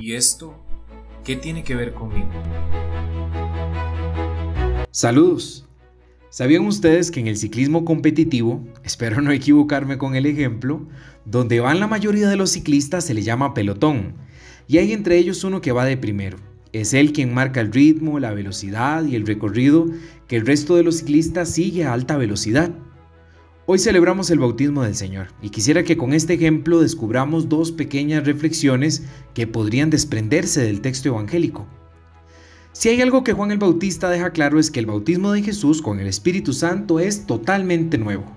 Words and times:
¿Y 0.00 0.14
esto 0.14 0.54
qué 1.24 1.36
tiene 1.36 1.64
que 1.64 1.74
ver 1.74 1.94
conmigo? 1.94 2.28
Saludos. 4.90 5.66
¿Sabían 6.28 6.66
ustedes 6.66 7.10
que 7.10 7.20
en 7.20 7.28
el 7.28 7.36
ciclismo 7.36 7.84
competitivo, 7.84 8.62
espero 8.84 9.20
no 9.22 9.32
equivocarme 9.32 9.98
con 9.98 10.16
el 10.16 10.26
ejemplo, 10.26 10.86
donde 11.24 11.60
van 11.60 11.80
la 11.80 11.86
mayoría 11.86 12.28
de 12.28 12.36
los 12.36 12.50
ciclistas 12.50 13.04
se 13.04 13.14
le 13.14 13.22
llama 13.22 13.54
pelotón, 13.54 14.14
y 14.68 14.78
hay 14.78 14.92
entre 14.92 15.16
ellos 15.16 15.44
uno 15.44 15.60
que 15.60 15.72
va 15.72 15.84
de 15.84 15.96
primero? 15.96 16.38
Es 16.72 16.92
él 16.92 17.12
quien 17.12 17.32
marca 17.32 17.60
el 17.60 17.72
ritmo, 17.72 18.18
la 18.18 18.34
velocidad 18.34 19.04
y 19.04 19.16
el 19.16 19.26
recorrido 19.26 19.86
que 20.28 20.36
el 20.36 20.46
resto 20.46 20.76
de 20.76 20.82
los 20.82 20.98
ciclistas 20.98 21.48
sigue 21.48 21.84
a 21.84 21.94
alta 21.94 22.18
velocidad. 22.18 22.70
Hoy 23.68 23.80
celebramos 23.80 24.30
el 24.30 24.38
bautismo 24.38 24.84
del 24.84 24.94
Señor 24.94 25.26
y 25.42 25.50
quisiera 25.50 25.82
que 25.82 25.96
con 25.96 26.12
este 26.12 26.34
ejemplo 26.34 26.80
descubramos 26.80 27.48
dos 27.48 27.72
pequeñas 27.72 28.24
reflexiones 28.24 29.02
que 29.34 29.48
podrían 29.48 29.90
desprenderse 29.90 30.62
del 30.62 30.80
texto 30.80 31.08
evangélico. 31.08 31.66
Si 32.70 32.90
hay 32.90 33.00
algo 33.00 33.24
que 33.24 33.32
Juan 33.32 33.50
el 33.50 33.58
Bautista 33.58 34.08
deja 34.08 34.30
claro 34.30 34.60
es 34.60 34.70
que 34.70 34.78
el 34.78 34.86
bautismo 34.86 35.32
de 35.32 35.42
Jesús 35.42 35.82
con 35.82 35.98
el 35.98 36.06
Espíritu 36.06 36.52
Santo 36.52 37.00
es 37.00 37.26
totalmente 37.26 37.98
nuevo. 37.98 38.36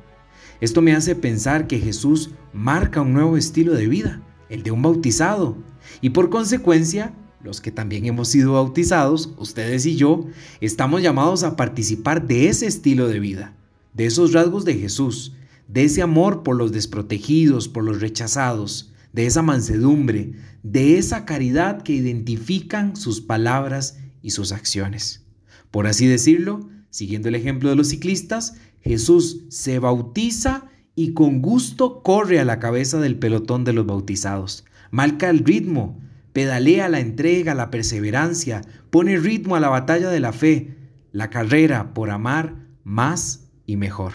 Esto 0.62 0.82
me 0.82 0.94
hace 0.94 1.16
pensar 1.16 1.68
que 1.68 1.78
Jesús 1.78 2.32
marca 2.52 3.02
un 3.02 3.14
nuevo 3.14 3.38
estilo 3.38 3.76
de 3.76 3.88
vida, 3.88 4.24
el 4.50 4.64
de 4.64 4.72
un 4.72 4.82
bautizado, 4.82 5.58
y 6.02 6.10
por 6.10 6.32
consecuencia, 6.32 7.14
los 7.44 7.62
que 7.62 7.72
también 7.72 8.08
hemos 8.08 8.30
sido 8.30 8.54
bautizados, 8.54 9.36
ustedes 9.38 9.86
y 9.86 9.96
yo, 9.96 10.26
estamos 10.60 11.04
llamados 11.04 11.44
a 11.44 11.56
participar 11.56 12.26
de 12.26 12.50
ese 12.50 12.66
estilo 12.66 13.08
de 13.08 13.20
vida, 13.20 13.59
de 13.94 14.06
esos 14.06 14.34
rasgos 14.34 14.66
de 14.66 14.76
Jesús, 14.76 15.34
de 15.68 15.84
ese 15.84 16.02
amor 16.02 16.44
por 16.44 16.56
los 16.56 16.72
desprotegidos, 16.72 17.68
por 17.68 17.84
los 17.84 18.02
rechazados, 18.02 18.94
de 19.14 19.26
esa 19.26 19.42
mansedumbre, 19.42 20.34
de 20.64 20.98
esa 20.98 21.26
caridad 21.26 21.82
que 21.82 21.94
identifican 21.94 22.96
sus 22.96 23.22
palabras 23.22 24.00
y 24.22 24.32
sus 24.32 24.52
acciones. 24.52 25.26
Por 25.72 25.88
así 25.88 26.08
decirlo, 26.08 26.70
siguiendo 26.90 27.30
el 27.30 27.36
ejemplo 27.36 27.70
de 27.70 27.76
los 27.76 27.90
ciclistas, 27.90 28.56
Jesús 28.82 29.46
se 29.50 29.80
bautiza 29.80 30.66
y 30.96 31.14
con 31.14 31.42
gusto 31.42 32.02
corre 32.04 32.40
a 32.40 32.46
la 32.46 32.60
cabeza 32.60 33.00
del 33.00 33.18
pelotón 33.18 33.64
de 33.64 33.74
los 33.74 33.86
bautizados. 33.86 34.66
Marca 34.92 35.30
el 35.30 35.40
ritmo, 35.40 36.00
pedalea 36.34 36.90
la 36.90 37.00
entrega, 37.00 37.54
la 37.54 37.70
perseverancia, 37.70 38.62
pone 38.90 39.18
ritmo 39.18 39.56
a 39.56 39.60
la 39.60 39.70
batalla 39.70 40.10
de 40.10 40.20
la 40.20 40.34
fe, 40.34 40.76
la 41.12 41.30
carrera 41.30 41.94
por 41.94 42.10
amar 42.10 42.56
más 42.84 43.49
y 43.70 43.78
mejor. 43.78 44.14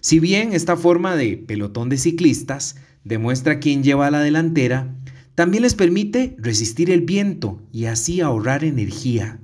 Si 0.00 0.20
bien 0.20 0.52
esta 0.52 0.76
forma 0.76 1.16
de 1.16 1.36
pelotón 1.36 1.88
de 1.88 1.98
ciclistas 1.98 2.76
demuestra 3.02 3.58
quién 3.58 3.82
lleva 3.82 4.10
la 4.12 4.20
delantera, 4.20 4.94
también 5.34 5.64
les 5.64 5.74
permite 5.74 6.36
resistir 6.38 6.90
el 6.90 7.00
viento 7.00 7.60
y 7.72 7.86
así 7.86 8.20
ahorrar 8.20 8.62
energía. 8.62 9.40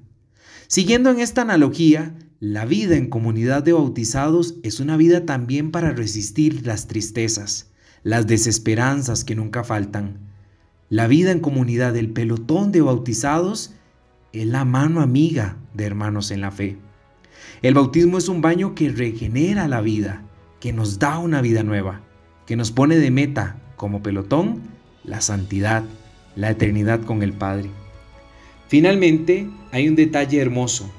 Siguiendo 0.68 1.10
en 1.10 1.18
esta 1.18 1.42
analogía, 1.42 2.14
la 2.38 2.64
vida 2.64 2.96
en 2.96 3.08
comunidad 3.08 3.64
de 3.64 3.72
bautizados 3.72 4.54
es 4.62 4.78
una 4.78 4.96
vida 4.96 5.26
también 5.26 5.72
para 5.72 5.90
resistir 5.90 6.64
las 6.64 6.86
tristezas, 6.86 7.72
las 8.04 8.28
desesperanzas 8.28 9.24
que 9.24 9.34
nunca 9.34 9.64
faltan. 9.64 10.20
La 10.90 11.08
vida 11.08 11.32
en 11.32 11.40
comunidad 11.40 11.92
del 11.92 12.12
pelotón 12.12 12.70
de 12.70 12.82
bautizados 12.82 13.74
es 14.32 14.46
la 14.46 14.64
mano 14.64 15.00
amiga 15.00 15.56
de 15.74 15.86
hermanos 15.86 16.30
en 16.30 16.40
la 16.40 16.52
fe. 16.52 16.78
El 17.62 17.74
bautismo 17.74 18.18
es 18.18 18.28
un 18.28 18.40
baño 18.40 18.74
que 18.74 18.88
regenera 18.88 19.68
la 19.68 19.80
vida, 19.80 20.22
que 20.60 20.72
nos 20.72 20.98
da 20.98 21.18
una 21.18 21.40
vida 21.40 21.62
nueva, 21.62 22.02
que 22.46 22.56
nos 22.56 22.70
pone 22.70 22.96
de 22.96 23.10
meta 23.10 23.56
como 23.76 24.02
pelotón 24.02 24.62
la 25.04 25.20
santidad, 25.20 25.84
la 26.36 26.50
eternidad 26.50 27.02
con 27.02 27.22
el 27.22 27.32
Padre. 27.32 27.70
Finalmente, 28.68 29.48
hay 29.72 29.88
un 29.88 29.96
detalle 29.96 30.40
hermoso, 30.40 30.90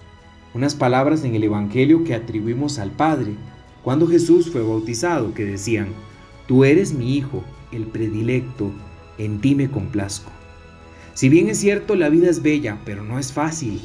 unas 0.54 0.76
palabras 0.76 1.24
en 1.24 1.36
el 1.36 1.44
Evangelio 1.44 2.04
que 2.04 2.16
atribuimos 2.16 2.80
al 2.80 2.92
Padre 2.92 3.36
cuando 3.84 4.08
Jesús 4.08 4.50
fue 4.50 4.62
bautizado, 4.62 5.34
que 5.34 5.46
decían, 5.46 5.90
Tú 6.48 6.66
eres 6.66 6.94
mi 6.94 7.16
Hijo, 7.16 7.44
el 7.72 7.86
predilecto, 7.86 8.72
en 9.18 9.40
ti 9.40 9.56
me 9.56 9.70
complazco. 9.70 10.32
Si 11.14 11.30
bien 11.30 11.50
es 11.50 11.60
cierto, 11.60 11.96
la 11.96 12.10
vida 12.10 12.30
es 12.30 12.42
bella, 12.42 12.80
pero 12.86 13.04
no 13.04 13.20
es 13.20 13.32
fácil. 13.32 13.82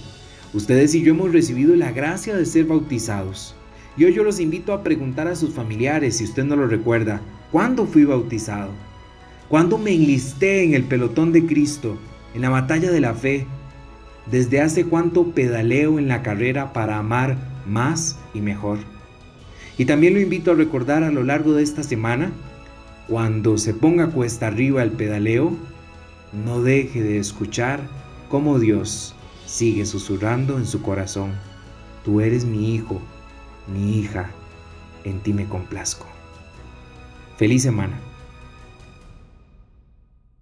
Ustedes 0.55 0.95
y 0.95 1.03
yo 1.03 1.15
hemos 1.15 1.33
recibido 1.33 1.75
la 1.75 1.91
gracia 1.91 2.37
de 2.37 2.47
ser 2.47 2.67
bautizados. 2.67 3.57
Y 3.97 4.05
hoy 4.05 4.15
yo 4.15 4.23
los 4.23 4.39
invito 4.39 4.73
a 4.73 4.85
preguntar 4.85 5.27
a 5.27 5.35
sus 5.35 5.53
familiares, 5.53 6.17
si 6.17 6.25
usted 6.25 6.45
no 6.45 6.55
lo 6.55 6.69
recuerda, 6.69 7.21
¿cuándo 7.51 7.87
fui 7.87 8.05
bautizado? 8.05 8.71
¿Cuándo 9.49 9.79
me 9.79 9.93
enlisté 9.93 10.63
en 10.63 10.75
el 10.75 10.85
pelotón 10.85 11.33
de 11.33 11.45
Cristo, 11.45 11.99
en 12.37 12.43
la 12.43 12.51
batalla 12.51 12.93
de 12.93 13.01
la 13.01 13.15
fe? 13.15 13.47
¿Desde 14.31 14.61
hace 14.61 14.85
cuánto 14.85 15.33
pedaleo 15.33 15.99
en 15.99 16.07
la 16.07 16.23
carrera 16.23 16.73
para 16.73 16.99
amar 16.99 17.37
más 17.67 18.17
y 18.33 18.41
mejor? 18.41 18.79
Y 19.77 19.87
también 19.87 20.15
lo 20.15 20.21
invito 20.21 20.53
a 20.53 20.55
recordar 20.55 21.03
a 21.03 21.11
lo 21.11 21.25
largo 21.25 21.55
de 21.55 21.65
esta 21.65 21.83
semana, 21.83 22.31
cuando 23.09 23.59
se 23.59 23.75
ponga 23.75 24.07
cuesta 24.11 24.47
arriba 24.47 24.85
el 24.85 24.93
pedaleo, 24.93 25.53
no 26.45 26.63
deje 26.63 27.03
de 27.03 27.19
escuchar 27.19 27.81
cómo 28.29 28.61
Dios 28.61 29.17
sigue 29.47 29.87
susurrando 29.87 30.59
en 30.59 30.67
su 30.67 30.83
corazón, 30.83 31.33
tú 32.05 32.21
eres 32.21 32.45
mi 32.45 32.75
hijo, 32.75 33.01
mi 33.67 33.99
hija, 33.99 34.31
en 35.05 35.21
ti 35.21 35.33
me 35.33 35.47
complazco. 35.47 36.07
Feliz 37.37 37.63
semana. 37.63 37.99